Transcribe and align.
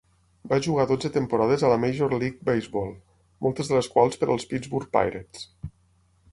Va 0.53 0.57
jugar 0.67 0.85
dotze 0.91 1.11
temporades 1.17 1.65
a 1.67 1.71
la 1.73 1.77
Major 1.83 2.15
League 2.17 2.49
Baseball, 2.49 2.89
moltes 3.47 3.71
de 3.73 3.79
les 3.79 3.93
quals 3.97 4.21
per 4.23 4.33
als 4.37 4.51
Pittsburgh 4.55 4.93
Pirates. 4.99 5.49